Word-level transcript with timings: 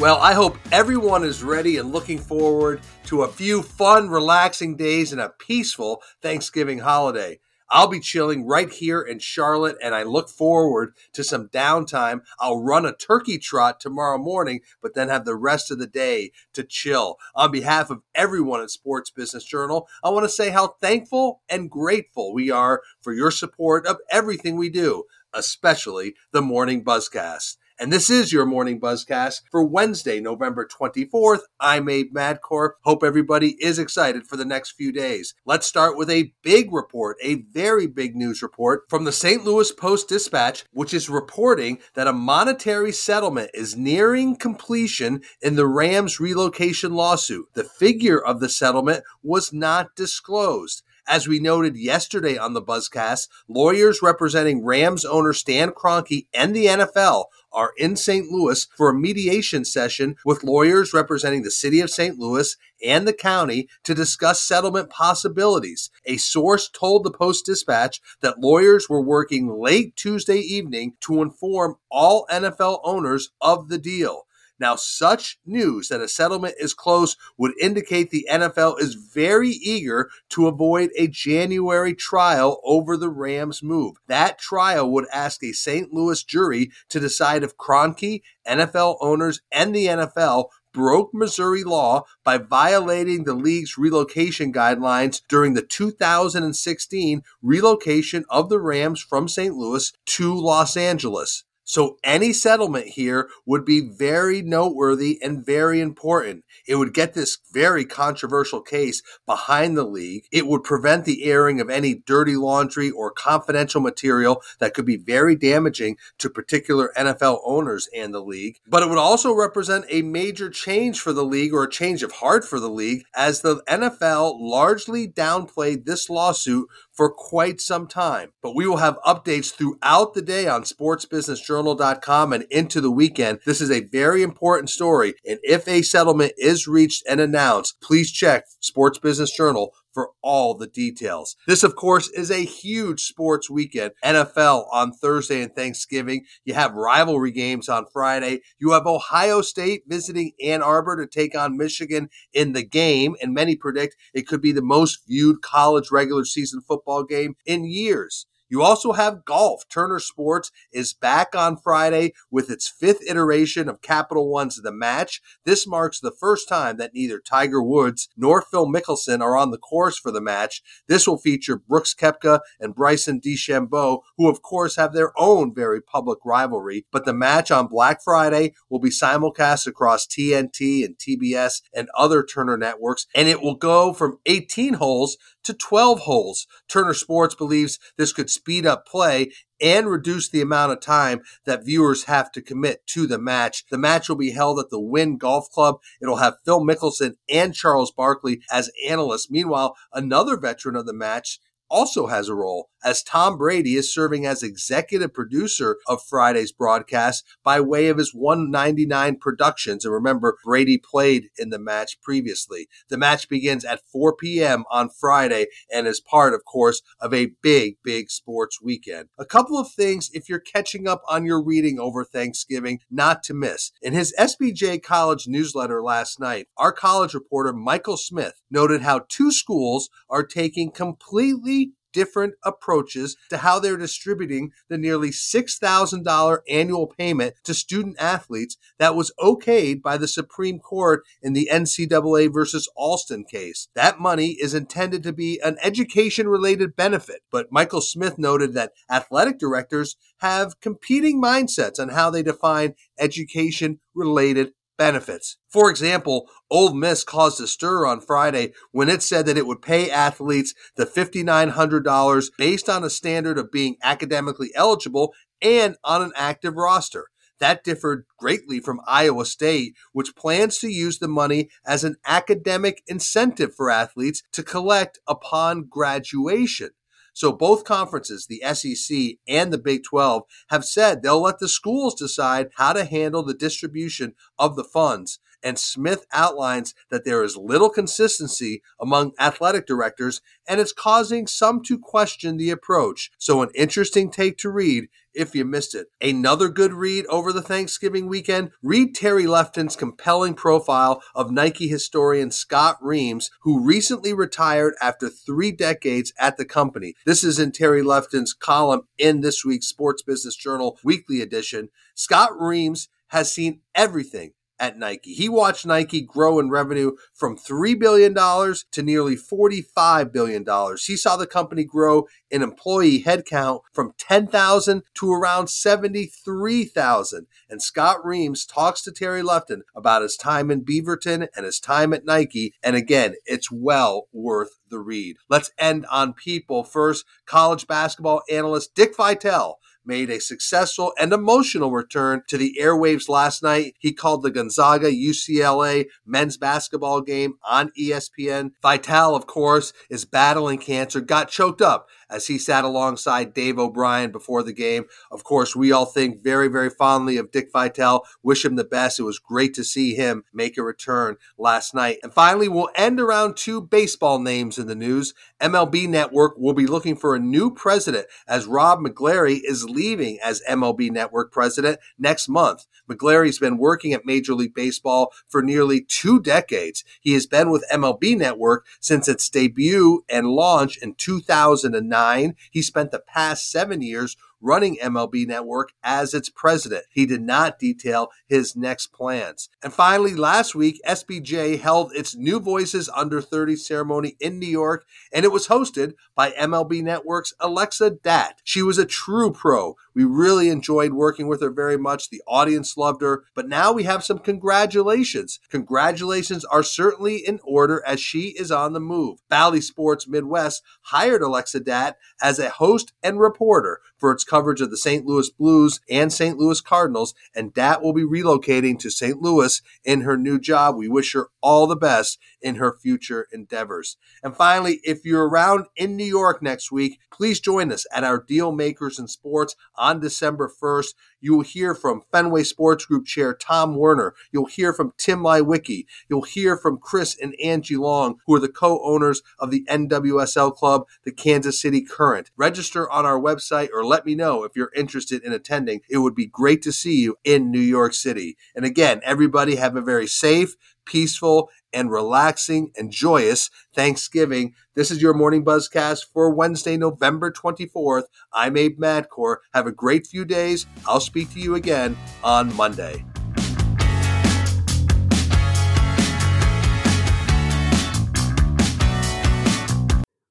Well, 0.00 0.16
I 0.16 0.32
hope 0.32 0.56
everyone 0.72 1.24
is 1.24 1.42
ready 1.42 1.76
and 1.76 1.92
looking 1.92 2.16
forward 2.16 2.80
to 3.04 3.24
a 3.24 3.28
few 3.28 3.60
fun, 3.62 4.08
relaxing 4.08 4.74
days 4.74 5.12
and 5.12 5.20
a 5.20 5.34
peaceful 5.38 6.02
Thanksgiving 6.22 6.78
holiday. 6.78 7.38
I'll 7.68 7.86
be 7.86 8.00
chilling 8.00 8.46
right 8.46 8.72
here 8.72 9.02
in 9.02 9.18
Charlotte 9.18 9.76
and 9.82 9.94
I 9.94 10.04
look 10.04 10.30
forward 10.30 10.94
to 11.12 11.22
some 11.22 11.48
downtime. 11.48 12.22
I'll 12.38 12.62
run 12.62 12.86
a 12.86 12.94
turkey 12.94 13.36
trot 13.36 13.78
tomorrow 13.78 14.16
morning, 14.16 14.60
but 14.80 14.94
then 14.94 15.10
have 15.10 15.26
the 15.26 15.36
rest 15.36 15.70
of 15.70 15.78
the 15.78 15.86
day 15.86 16.32
to 16.54 16.64
chill. 16.64 17.18
On 17.34 17.52
behalf 17.52 17.90
of 17.90 18.00
everyone 18.14 18.62
at 18.62 18.70
Sports 18.70 19.10
Business 19.10 19.44
Journal, 19.44 19.86
I 20.02 20.08
want 20.08 20.24
to 20.24 20.30
say 20.30 20.48
how 20.48 20.76
thankful 20.80 21.42
and 21.46 21.70
grateful 21.70 22.32
we 22.32 22.50
are 22.50 22.80
for 23.02 23.12
your 23.12 23.30
support 23.30 23.86
of 23.86 23.98
everything 24.10 24.56
we 24.56 24.70
do, 24.70 25.04
especially 25.34 26.14
the 26.32 26.40
Morning 26.40 26.82
Buzzcast. 26.82 27.58
And 27.80 27.90
this 27.90 28.10
is 28.10 28.30
your 28.30 28.44
morning 28.44 28.78
buzzcast 28.78 29.40
for 29.50 29.64
Wednesday, 29.64 30.20
November 30.20 30.68
24th. 30.68 31.40
I'm 31.58 31.88
Abe 31.88 32.12
Madkour. 32.12 32.72
Hope 32.84 33.02
everybody 33.02 33.56
is 33.58 33.78
excited 33.78 34.26
for 34.26 34.36
the 34.36 34.44
next 34.44 34.72
few 34.72 34.92
days. 34.92 35.32
Let's 35.46 35.66
start 35.66 35.96
with 35.96 36.10
a 36.10 36.34
big 36.42 36.74
report, 36.74 37.16
a 37.22 37.36
very 37.36 37.86
big 37.86 38.14
news 38.14 38.42
report 38.42 38.82
from 38.90 39.04
the 39.04 39.12
St. 39.12 39.46
Louis 39.46 39.72
Post 39.72 40.10
Dispatch, 40.10 40.66
which 40.72 40.92
is 40.92 41.08
reporting 41.08 41.78
that 41.94 42.06
a 42.06 42.12
monetary 42.12 42.92
settlement 42.92 43.50
is 43.54 43.78
nearing 43.78 44.36
completion 44.36 45.22
in 45.40 45.56
the 45.56 45.66
Rams 45.66 46.20
relocation 46.20 46.92
lawsuit. 46.92 47.46
The 47.54 47.64
figure 47.64 48.22
of 48.22 48.40
the 48.40 48.50
settlement 48.50 49.04
was 49.22 49.54
not 49.54 49.96
disclosed. 49.96 50.82
As 51.10 51.26
we 51.26 51.40
noted 51.40 51.76
yesterday 51.76 52.38
on 52.38 52.52
the 52.52 52.62
Buzzcast, 52.62 53.26
lawyers 53.48 54.00
representing 54.00 54.64
Rams 54.64 55.04
owner 55.04 55.32
Stan 55.32 55.70
Kroenke 55.70 56.26
and 56.32 56.54
the 56.54 56.66
NFL 56.66 57.24
are 57.52 57.72
in 57.76 57.96
St. 57.96 58.30
Louis 58.30 58.66
for 58.76 58.90
a 58.90 58.94
mediation 58.94 59.64
session 59.64 60.16
with 60.24 60.44
lawyers 60.44 60.92
representing 60.92 61.42
the 61.42 61.50
city 61.50 61.80
of 61.80 61.90
St. 61.90 62.18
Louis 62.18 62.56
and 62.84 63.06
the 63.06 63.12
county 63.12 63.68
to 63.84 63.94
discuss 63.94 64.42
settlement 64.42 64.90
possibilities. 64.90 65.90
A 66.04 66.16
source 66.16 66.68
told 66.68 67.04
the 67.04 67.10
Post 67.10 67.46
Dispatch 67.46 68.00
that 68.20 68.40
lawyers 68.40 68.88
were 68.88 69.02
working 69.02 69.60
late 69.60 69.96
Tuesday 69.96 70.38
evening 70.38 70.94
to 71.00 71.22
inform 71.22 71.76
all 71.90 72.26
NFL 72.30 72.80
owners 72.84 73.30
of 73.40 73.68
the 73.68 73.78
deal. 73.78 74.26
Now, 74.60 74.76
such 74.76 75.38
news 75.46 75.88
that 75.88 76.02
a 76.02 76.08
settlement 76.08 76.54
is 76.58 76.74
close 76.74 77.16
would 77.38 77.58
indicate 77.58 78.10
the 78.10 78.28
NFL 78.30 78.78
is 78.78 78.94
very 78.94 79.48
eager 79.48 80.10
to 80.30 80.46
avoid 80.46 80.90
a 80.96 81.08
January 81.08 81.94
trial 81.94 82.60
over 82.62 82.98
the 82.98 83.08
Rams 83.08 83.62
move. 83.62 83.96
That 84.06 84.38
trial 84.38 84.92
would 84.92 85.06
ask 85.12 85.42
a 85.42 85.52
St. 85.52 85.92
Louis 85.92 86.22
jury 86.22 86.70
to 86.90 87.00
decide 87.00 87.42
if 87.42 87.56
Kroenke, 87.56 88.20
NFL 88.46 88.98
owners, 89.00 89.40
and 89.50 89.74
the 89.74 89.86
NFL 89.86 90.50
broke 90.72 91.12
Missouri 91.12 91.64
law 91.64 92.04
by 92.22 92.38
violating 92.38 93.24
the 93.24 93.34
league's 93.34 93.78
relocation 93.78 94.52
guidelines 94.52 95.22
during 95.28 95.54
the 95.54 95.62
2016 95.62 97.22
relocation 97.42 98.24
of 98.28 98.48
the 98.48 98.60
Rams 98.60 99.00
from 99.00 99.26
St. 99.26 99.54
Louis 99.54 99.92
to 100.06 100.34
Los 100.34 100.76
Angeles. 100.76 101.44
So 101.70 101.98
any 102.02 102.32
settlement 102.32 102.88
here 102.88 103.28
would 103.46 103.64
be 103.64 103.80
very 103.80 104.42
noteworthy 104.42 105.20
and 105.22 105.46
very 105.46 105.80
important. 105.80 106.44
It 106.66 106.74
would 106.74 106.92
get 106.92 107.14
this 107.14 107.38
very 107.52 107.84
controversial 107.84 108.60
case 108.60 109.04
behind 109.24 109.76
the 109.76 109.84
league. 109.84 110.24
It 110.32 110.48
would 110.48 110.64
prevent 110.64 111.04
the 111.04 111.22
airing 111.22 111.60
of 111.60 111.70
any 111.70 111.94
dirty 111.94 112.34
laundry 112.34 112.90
or 112.90 113.12
confidential 113.12 113.80
material 113.80 114.42
that 114.58 114.74
could 114.74 114.84
be 114.84 114.96
very 114.96 115.36
damaging 115.36 115.96
to 116.18 116.28
particular 116.28 116.90
NFL 116.96 117.40
owners 117.44 117.88
and 117.96 118.12
the 118.12 118.20
league. 118.20 118.56
But 118.66 118.82
it 118.82 118.88
would 118.88 118.98
also 118.98 119.32
represent 119.32 119.84
a 119.88 120.02
major 120.02 120.50
change 120.50 120.98
for 120.98 121.12
the 121.12 121.24
league 121.24 121.54
or 121.54 121.62
a 121.62 121.70
change 121.70 122.02
of 122.02 122.10
heart 122.10 122.44
for 122.44 122.58
the 122.58 122.68
league 122.68 123.04
as 123.14 123.42
the 123.42 123.62
NFL 123.68 124.38
largely 124.40 125.06
downplayed 125.06 125.84
this 125.84 126.10
lawsuit 126.10 126.66
for 127.00 127.08
quite 127.08 127.62
some 127.62 127.86
time. 127.86 128.30
But 128.42 128.54
we 128.54 128.66
will 128.66 128.76
have 128.76 128.98
updates 129.06 129.54
throughout 129.54 130.12
the 130.12 130.20
day 130.20 130.46
on 130.46 130.64
sportsbusinessjournal.com 130.64 132.34
and 132.34 132.44
into 132.50 132.82
the 132.82 132.90
weekend. 132.90 133.38
This 133.46 133.62
is 133.62 133.70
a 133.70 133.86
very 133.86 134.22
important 134.22 134.68
story. 134.68 135.14
And 135.26 135.38
if 135.42 135.66
a 135.66 135.80
settlement 135.80 136.34
is 136.36 136.68
reached 136.68 137.02
and 137.08 137.18
announced, 137.18 137.80
please 137.80 138.12
check 138.12 138.44
Sports 138.60 138.98
Business 138.98 139.34
Journal 139.34 139.72
for 139.92 140.10
all 140.22 140.54
the 140.54 140.66
details. 140.66 141.36
This, 141.46 141.62
of 141.62 141.76
course, 141.76 142.08
is 142.08 142.30
a 142.30 142.44
huge 142.44 143.02
sports 143.02 143.50
weekend. 143.50 143.92
NFL 144.04 144.66
on 144.72 144.92
Thursday 144.92 145.42
and 145.42 145.54
Thanksgiving. 145.54 146.24
You 146.44 146.54
have 146.54 146.74
rivalry 146.74 147.32
games 147.32 147.68
on 147.68 147.86
Friday. 147.92 148.40
You 148.58 148.72
have 148.72 148.86
Ohio 148.86 149.42
State 149.42 149.82
visiting 149.86 150.32
Ann 150.42 150.62
Arbor 150.62 150.96
to 150.96 151.06
take 151.06 151.36
on 151.36 151.56
Michigan 151.56 152.08
in 152.32 152.52
the 152.52 152.64
game. 152.64 153.16
And 153.20 153.34
many 153.34 153.56
predict 153.56 153.96
it 154.14 154.26
could 154.26 154.40
be 154.40 154.52
the 154.52 154.62
most 154.62 155.00
viewed 155.06 155.42
college 155.42 155.90
regular 155.90 156.24
season 156.24 156.60
football 156.60 157.04
game 157.04 157.34
in 157.46 157.64
years. 157.64 158.26
You 158.50 158.62
also 158.62 158.92
have 158.92 159.24
golf. 159.24 159.62
Turner 159.68 160.00
Sports 160.00 160.50
is 160.72 160.92
back 160.92 161.36
on 161.36 161.56
Friday 161.56 162.14
with 162.32 162.50
its 162.50 162.68
fifth 162.68 163.00
iteration 163.08 163.68
of 163.68 163.80
Capital 163.80 164.28
One's 164.28 164.56
The 164.56 164.72
Match. 164.72 165.22
This 165.44 165.68
marks 165.68 166.00
the 166.00 166.10
first 166.10 166.48
time 166.48 166.76
that 166.78 166.92
neither 166.92 167.20
Tiger 167.20 167.62
Woods 167.62 168.08
nor 168.16 168.42
Phil 168.42 168.66
Mickelson 168.66 169.22
are 169.22 169.36
on 169.36 169.52
the 169.52 169.58
course 169.58 169.96
for 170.00 170.10
the 170.10 170.20
match. 170.20 170.62
This 170.88 171.06
will 171.06 171.16
feature 171.16 171.56
Brooks 171.56 171.94
Koepka 171.94 172.40
and 172.58 172.74
Bryson 172.74 173.20
DeChambeau, 173.20 174.00
who 174.18 174.28
of 174.28 174.42
course 174.42 174.74
have 174.74 174.92
their 174.92 175.12
own 175.16 175.54
very 175.54 175.80
public 175.80 176.18
rivalry. 176.24 176.86
But 176.90 177.04
the 177.04 177.14
match 177.14 177.52
on 177.52 177.68
Black 177.68 178.02
Friday 178.02 178.54
will 178.68 178.80
be 178.80 178.90
simulcast 178.90 179.68
across 179.68 180.08
TNT 180.08 180.84
and 180.84 180.98
TBS 180.98 181.62
and 181.72 181.88
other 181.96 182.24
Turner 182.24 182.56
networks, 182.56 183.06
and 183.14 183.28
it 183.28 183.42
will 183.42 183.54
go 183.54 183.92
from 183.92 184.18
18 184.26 184.74
holes 184.74 185.16
to 185.44 185.54
12 185.54 186.00
holes. 186.00 186.46
Turner 186.68 186.94
Sports 186.94 187.34
believes 187.34 187.78
this 187.96 188.12
could 188.12 188.30
speed 188.40 188.64
up 188.64 188.86
play 188.86 189.30
and 189.60 189.90
reduce 189.90 190.30
the 190.30 190.40
amount 190.40 190.72
of 190.72 190.80
time 190.80 191.20
that 191.44 191.64
viewers 191.64 192.04
have 192.04 192.32
to 192.32 192.40
commit 192.40 192.86
to 192.86 193.06
the 193.06 193.18
match. 193.18 193.64
The 193.70 193.76
match 193.76 194.08
will 194.08 194.16
be 194.16 194.30
held 194.30 194.58
at 194.58 194.70
the 194.70 194.80
Wynn 194.80 195.18
Golf 195.18 195.50
Club. 195.50 195.76
It'll 196.00 196.16
have 196.16 196.38
Phil 196.46 196.60
Mickelson 196.60 197.16
and 197.28 197.54
Charles 197.54 197.92
Barkley 197.92 198.40
as 198.50 198.70
analysts. 198.88 199.30
Meanwhile, 199.30 199.76
another 199.92 200.38
veteran 200.38 200.76
of 200.76 200.86
the 200.86 200.94
match 200.94 201.38
also 201.70 202.08
has 202.08 202.28
a 202.28 202.34
role 202.34 202.70
as 202.84 203.02
Tom 203.02 203.36
Brady 203.36 203.74
is 203.74 203.92
serving 203.92 204.26
as 204.26 204.42
executive 204.42 205.12
producer 205.12 205.76
of 205.86 206.02
Friday's 206.02 206.52
broadcast 206.52 207.24
by 207.44 207.60
way 207.60 207.88
of 207.88 207.98
his 207.98 208.14
199 208.14 209.18
Productions. 209.18 209.84
And 209.84 209.92
remember, 209.92 210.38
Brady 210.44 210.78
played 210.78 211.28
in 211.36 211.50
the 211.50 211.58
match 211.58 212.00
previously. 212.02 212.68
The 212.88 212.96
match 212.96 213.28
begins 213.28 213.64
at 213.64 213.82
4 213.92 214.16
p.m. 214.16 214.64
on 214.70 214.88
Friday 214.88 215.46
and 215.72 215.86
is 215.86 216.00
part, 216.00 216.34
of 216.34 216.44
course, 216.44 216.80
of 217.00 217.12
a 217.12 217.32
big, 217.42 217.76
big 217.84 218.10
sports 218.10 218.60
weekend. 218.62 219.08
A 219.18 219.24
couple 219.24 219.58
of 219.58 219.70
things 219.70 220.10
if 220.12 220.28
you're 220.28 220.40
catching 220.40 220.88
up 220.88 221.02
on 221.08 221.24
your 221.24 221.42
reading 221.42 221.78
over 221.78 222.04
Thanksgiving, 222.04 222.80
not 222.90 223.22
to 223.24 223.34
miss. 223.34 223.72
In 223.82 223.92
his 223.92 224.14
SBJ 224.18 224.82
College 224.82 225.26
newsletter 225.26 225.82
last 225.82 226.18
night, 226.18 226.48
our 226.56 226.72
college 226.72 227.14
reporter 227.14 227.52
Michael 227.52 227.96
Smith 227.96 228.40
noted 228.50 228.82
how 228.82 229.04
two 229.08 229.30
schools 229.30 229.90
are 230.08 230.24
taking 230.24 230.70
completely 230.70 231.59
different 231.92 232.34
approaches 232.44 233.16
to 233.30 233.38
how 233.38 233.58
they're 233.58 233.76
distributing 233.76 234.52
the 234.68 234.78
nearly 234.78 235.10
$6,000 235.10 236.38
annual 236.48 236.86
payment 236.86 237.34
to 237.44 237.54
student 237.54 237.96
athletes 238.00 238.56
that 238.78 238.94
was 238.94 239.12
okayed 239.18 239.82
by 239.82 239.96
the 239.96 240.08
Supreme 240.08 240.58
Court 240.58 241.02
in 241.22 241.32
the 241.32 241.48
NCAA 241.52 242.32
versus 242.32 242.68
Alston 242.76 243.24
case. 243.24 243.68
That 243.74 244.00
money 244.00 244.36
is 244.40 244.54
intended 244.54 245.02
to 245.04 245.12
be 245.12 245.40
an 245.42 245.56
education 245.62 246.28
related 246.28 246.76
benefit, 246.76 247.22
but 247.30 247.52
Michael 247.52 247.80
Smith 247.80 248.18
noted 248.18 248.54
that 248.54 248.72
athletic 248.90 249.38
directors 249.38 249.96
have 250.18 250.60
competing 250.60 251.20
mindsets 251.20 251.80
on 251.80 251.90
how 251.90 252.10
they 252.10 252.22
define 252.22 252.74
education 252.98 253.80
related 253.94 254.52
benefits. 254.80 255.36
For 255.46 255.68
example, 255.68 256.26
Ole 256.50 256.72
Miss 256.72 257.04
caused 257.04 257.38
a 257.38 257.46
stir 257.46 257.84
on 257.84 258.00
Friday 258.00 258.54
when 258.72 258.88
it 258.88 259.02
said 259.02 259.26
that 259.26 259.36
it 259.36 259.46
would 259.46 259.60
pay 259.60 259.90
athletes 259.90 260.54
the 260.76 260.86
$5,900 260.86 262.30
based 262.38 262.66
on 262.70 262.82
a 262.82 262.88
standard 262.88 263.36
of 263.36 263.52
being 263.52 263.76
academically 263.82 264.48
eligible 264.54 265.12
and 265.42 265.76
on 265.84 266.00
an 266.00 266.12
active 266.16 266.56
roster. 266.56 267.08
That 267.40 267.62
differed 267.62 268.06
greatly 268.18 268.58
from 268.58 268.80
Iowa 268.86 269.26
State, 269.26 269.74
which 269.92 270.16
plans 270.16 270.56
to 270.60 270.68
use 270.68 270.98
the 270.98 271.08
money 271.08 271.50
as 271.66 271.84
an 271.84 271.96
academic 272.06 272.82
incentive 272.86 273.54
for 273.54 273.68
athletes 273.68 274.22
to 274.32 274.42
collect 274.42 274.98
upon 275.06 275.66
graduation. 275.68 276.70
So 277.12 277.32
both 277.32 277.64
conferences, 277.64 278.26
the 278.26 278.42
SEC 278.54 279.18
and 279.26 279.52
the 279.52 279.58
Big 279.58 279.84
12, 279.84 280.22
have 280.48 280.64
said 280.64 281.02
they'll 281.02 281.22
let 281.22 281.38
the 281.38 281.48
schools 281.48 281.94
decide 281.94 282.50
how 282.56 282.72
to 282.72 282.84
handle 282.84 283.22
the 283.22 283.34
distribution 283.34 284.14
of 284.38 284.56
the 284.56 284.64
funds. 284.64 285.18
And 285.42 285.58
Smith 285.58 286.06
outlines 286.12 286.74
that 286.90 287.04
there 287.04 287.22
is 287.22 287.36
little 287.36 287.70
consistency 287.70 288.62
among 288.80 289.12
athletic 289.18 289.66
directors, 289.66 290.20
and 290.48 290.60
it's 290.60 290.72
causing 290.72 291.26
some 291.26 291.62
to 291.64 291.78
question 291.78 292.36
the 292.36 292.50
approach. 292.50 293.10
So, 293.18 293.42
an 293.42 293.50
interesting 293.54 294.10
take 294.10 294.36
to 294.38 294.50
read 294.50 294.88
if 295.14 295.34
you 295.34 295.44
missed 295.44 295.74
it. 295.74 295.88
Another 296.00 296.48
good 296.48 296.72
read 296.72 297.06
over 297.06 297.32
the 297.32 297.42
Thanksgiving 297.42 298.06
weekend 298.06 298.50
read 298.62 298.94
Terry 298.94 299.26
Lefton's 299.26 299.76
compelling 299.76 300.34
profile 300.34 301.02
of 301.14 301.30
Nike 301.30 301.68
historian 301.68 302.30
Scott 302.30 302.76
Reames, 302.80 303.30
who 303.42 303.64
recently 303.64 304.12
retired 304.12 304.74
after 304.80 305.08
three 305.08 305.52
decades 305.52 306.12
at 306.18 306.36
the 306.36 306.44
company. 306.44 306.94
This 307.06 307.24
is 307.24 307.38
in 307.38 307.52
Terry 307.52 307.82
Lefton's 307.82 308.32
column 308.32 308.82
in 308.98 309.20
this 309.20 309.44
week's 309.44 309.66
Sports 309.66 310.02
Business 310.02 310.36
Journal 310.36 310.78
weekly 310.84 311.20
edition. 311.20 311.70
Scott 311.94 312.30
Reames 312.38 312.88
has 313.08 313.32
seen 313.32 313.60
everything 313.74 314.32
at 314.60 314.78
Nike. 314.78 315.14
He 315.14 315.28
watched 315.28 315.66
Nike 315.66 316.02
grow 316.02 316.38
in 316.38 316.50
revenue 316.50 316.92
from 317.14 317.36
$3 317.36 317.78
billion 317.80 318.14
to 318.14 318.82
nearly 318.82 319.16
$45 319.16 320.12
billion. 320.12 320.44
He 320.86 320.96
saw 320.96 321.16
the 321.16 321.26
company 321.26 321.64
grow 321.64 322.06
in 322.30 322.42
employee 322.42 323.02
headcount 323.02 323.62
from 323.72 323.94
10,000 323.98 324.82
to 324.94 325.12
around 325.12 325.48
73,000. 325.48 327.26
And 327.48 327.62
Scott 327.62 328.04
Reames 328.04 328.46
talks 328.46 328.82
to 328.82 328.92
Terry 328.92 329.22
Lefton 329.22 329.62
about 329.74 330.02
his 330.02 330.16
time 330.16 330.50
in 330.50 330.64
Beaverton 330.64 331.28
and 331.34 331.46
his 331.46 331.58
time 331.58 331.92
at 331.92 332.04
Nike. 332.04 332.54
And 332.62 332.76
again, 332.76 333.14
it's 333.24 333.50
well 333.50 334.08
worth 334.12 334.58
the 334.68 334.78
read. 334.78 335.16
Let's 335.28 335.50
end 335.58 335.86
on 335.90 336.12
people. 336.12 336.62
First, 336.62 337.04
college 337.26 337.66
basketball 337.66 338.22
analyst 338.30 338.74
Dick 338.74 338.96
Vitale 338.96 339.58
made 339.84 340.10
a 340.10 340.20
successful 340.20 340.92
and 340.98 341.12
emotional 341.12 341.70
return 341.70 342.22
to 342.28 342.36
the 342.36 342.56
airwaves 342.60 343.08
last 343.08 343.42
night. 343.42 343.74
He 343.78 343.92
called 343.92 344.22
the 344.22 344.30
Gonzaga 344.30 344.90
UCLA 344.90 345.86
men's 346.06 346.36
basketball 346.36 347.00
game 347.00 347.34
on 347.48 347.70
ESPN. 347.78 348.50
Vitale, 348.62 349.14
of 349.14 349.26
course, 349.26 349.72
is 349.88 350.04
battling 350.04 350.58
cancer, 350.58 351.00
got 351.00 351.28
choked 351.28 351.62
up 351.62 351.86
as 352.10 352.26
he 352.26 352.38
sat 352.38 352.64
alongside 352.64 353.34
Dave 353.34 353.58
O'Brien 353.58 354.10
before 354.10 354.42
the 354.42 354.52
game. 354.52 354.84
Of 355.10 355.24
course, 355.24 355.54
we 355.54 355.72
all 355.72 355.86
think 355.86 356.22
very, 356.22 356.48
very 356.48 356.70
fondly 356.70 357.16
of 357.16 357.30
Dick 357.30 357.50
Vitale. 357.52 358.04
Wish 358.22 358.44
him 358.44 358.56
the 358.56 358.64
best. 358.64 358.98
It 358.98 359.04
was 359.04 359.18
great 359.18 359.54
to 359.54 359.64
see 359.64 359.94
him 359.94 360.24
make 360.32 360.58
a 360.58 360.62
return 360.62 361.16
last 361.38 361.74
night. 361.74 361.98
And 362.02 362.12
finally, 362.12 362.48
we'll 362.48 362.70
end 362.74 363.00
around 363.00 363.36
two 363.36 363.60
baseball 363.60 364.18
names 364.18 364.58
in 364.58 364.66
the 364.66 364.74
news. 364.74 365.14
MLB 365.40 365.88
Network 365.88 366.36
will 366.36 366.54
be 366.54 366.66
looking 366.66 366.96
for 366.96 367.14
a 367.14 367.20
new 367.20 367.50
president 367.50 368.06
as 368.26 368.46
Rob 368.46 368.80
McGlarry 368.80 369.40
is 369.44 369.64
leaving 369.64 370.18
as 370.22 370.42
MLB 370.48 370.90
Network 370.90 371.32
president 371.32 371.78
next 371.98 372.28
month. 372.28 372.66
McGlarry's 372.90 373.38
been 373.38 373.56
working 373.56 373.92
at 373.92 374.04
Major 374.04 374.34
League 374.34 374.54
Baseball 374.54 375.12
for 375.28 375.42
nearly 375.42 375.80
two 375.80 376.20
decades. 376.20 376.84
He 377.00 377.12
has 377.12 377.26
been 377.26 377.50
with 377.50 377.64
MLB 377.72 378.16
Network 378.16 378.66
since 378.80 379.08
its 379.08 379.28
debut 379.28 380.04
and 380.08 380.28
launch 380.28 380.76
in 380.78 380.94
2009 380.94 381.99
nine. 382.00 382.36
He 382.50 382.62
spent 382.62 382.90
the 382.90 383.00
past 383.00 383.50
seven 383.50 383.82
years 383.82 384.16
running 384.40 384.76
MLB 384.76 385.26
Network 385.26 385.72
as 385.82 386.14
its 386.14 386.28
president. 386.28 386.84
He 386.90 387.06
did 387.06 387.22
not 387.22 387.58
detail 387.58 388.08
his 388.26 388.56
next 388.56 388.88
plans. 388.88 389.48
And 389.62 389.72
finally, 389.72 390.14
last 390.14 390.54
week, 390.54 390.80
SBJ 390.86 391.60
held 391.60 391.92
its 391.92 392.16
New 392.16 392.40
Voices 392.40 392.88
Under 392.94 393.20
30 393.20 393.56
ceremony 393.56 394.16
in 394.20 394.38
New 394.38 394.46
York, 394.46 394.86
and 395.12 395.24
it 395.24 395.32
was 395.32 395.48
hosted 395.48 395.94
by 396.14 396.30
MLB 396.32 396.82
Network's 396.82 397.34
Alexa 397.40 397.90
Datt. 398.02 398.40
She 398.44 398.62
was 398.62 398.78
a 398.78 398.86
true 398.86 399.32
pro. 399.32 399.76
We 399.94 400.04
really 400.04 400.48
enjoyed 400.48 400.92
working 400.92 401.28
with 401.28 401.42
her 401.42 401.50
very 401.50 401.76
much. 401.76 402.10
The 402.10 402.22
audience 402.26 402.76
loved 402.76 403.02
her, 403.02 403.24
but 403.34 403.48
now 403.48 403.72
we 403.72 403.82
have 403.84 404.04
some 404.04 404.18
congratulations. 404.18 405.40
Congratulations 405.50 406.44
are 406.44 406.62
certainly 406.62 407.16
in 407.16 407.40
order 407.42 407.82
as 407.86 408.00
she 408.00 408.28
is 408.38 408.50
on 408.50 408.72
the 408.72 408.80
move. 408.80 409.20
Bally 409.28 409.60
Sports 409.60 410.06
Midwest 410.08 410.62
hired 410.82 411.22
Alexa 411.22 411.60
Dat 411.60 411.96
as 412.22 412.38
a 412.38 412.50
host 412.50 412.92
and 413.02 413.20
reporter 413.20 413.80
for 414.00 414.10
its 414.10 414.24
coverage 414.24 414.60
of 414.60 414.70
the 414.70 414.76
St. 414.76 415.06
Louis 415.06 415.30
Blues 415.30 415.80
and 415.88 416.12
St. 416.12 416.38
Louis 416.38 416.60
Cardinals, 416.60 417.14
and 417.34 417.54
Dat 417.54 417.82
will 417.82 417.92
be 417.92 418.02
relocating 418.02 418.78
to 418.80 418.90
St. 418.90 419.20
Louis 419.20 419.62
in 419.84 420.00
her 420.00 420.16
new 420.16 420.40
job. 420.40 420.76
We 420.76 420.88
wish 420.88 421.12
her 421.12 421.28
all 421.42 421.66
the 421.66 421.76
best 421.76 422.18
in 422.40 422.56
her 422.56 422.72
future 422.72 423.28
endeavors. 423.32 423.96
And 424.22 424.34
finally, 424.34 424.80
if 424.82 425.04
you're 425.04 425.28
around 425.28 425.66
in 425.76 425.96
New 425.96 426.04
York 426.04 426.42
next 426.42 426.72
week, 426.72 426.98
please 427.12 427.38
join 427.38 427.70
us 427.70 427.86
at 427.94 428.04
our 428.04 428.18
Deal 428.18 428.50
Makers 428.50 428.98
in 428.98 429.06
Sports 429.06 429.54
on 429.76 430.00
December 430.00 430.50
1st. 430.50 430.94
You 431.20 431.34
will 431.34 431.42
hear 431.42 431.74
from 431.74 432.02
Fenway 432.10 432.44
Sports 432.44 432.86
Group 432.86 433.04
Chair 433.04 433.34
Tom 433.34 433.76
Werner. 433.76 434.14
You'll 434.32 434.46
hear 434.46 434.72
from 434.72 434.94
Tim 434.96 435.20
Leiweke. 435.20 435.84
You'll 436.08 436.22
hear 436.22 436.56
from 436.56 436.78
Chris 436.78 437.16
and 437.20 437.34
Angie 437.42 437.76
Long, 437.76 438.16
who 438.26 438.34
are 438.34 438.40
the 438.40 438.48
co-owners 438.48 439.22
of 439.38 439.50
the 439.50 439.64
NWSL 439.68 440.54
club, 440.54 440.86
the 441.04 441.12
Kansas 441.12 441.60
City 441.60 441.82
Current. 441.82 442.30
Register 442.36 442.90
on 442.90 443.04
our 443.04 443.20
website 443.20 443.68
or 443.72 443.84
let 443.90 444.06
me 444.06 444.14
know 444.14 444.44
if 444.44 444.52
you're 444.54 444.70
interested 444.76 445.24
in 445.24 445.32
attending. 445.32 445.80
It 445.90 445.98
would 445.98 446.14
be 446.14 446.26
great 446.26 446.62
to 446.62 446.70
see 446.70 447.00
you 447.00 447.16
in 447.24 447.50
New 447.50 447.58
York 447.58 447.92
City. 447.92 448.36
And 448.54 448.64
again, 448.64 449.00
everybody 449.02 449.56
have 449.56 449.74
a 449.74 449.80
very 449.80 450.06
safe, 450.06 450.54
peaceful, 450.86 451.50
and 451.72 451.90
relaxing 451.90 452.70
and 452.76 452.92
joyous 452.92 453.50
Thanksgiving. 453.74 454.54
This 454.76 454.92
is 454.92 455.02
your 455.02 455.12
morning 455.12 455.44
buzzcast 455.44 456.06
for 456.12 456.30
Wednesday, 456.30 456.76
November 456.76 457.32
24th. 457.32 458.04
I'm 458.32 458.56
Abe 458.56 458.78
Madkour. 458.78 459.38
Have 459.54 459.66
a 459.66 459.72
great 459.72 460.06
few 460.06 460.24
days. 460.24 460.66
I'll 460.86 461.00
speak 461.00 461.32
to 461.34 461.40
you 461.40 461.56
again 461.56 461.98
on 462.22 462.54
Monday. 462.54 463.04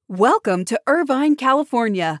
Welcome 0.08 0.64
to 0.64 0.80
Irvine, 0.86 1.36
California, 1.36 2.20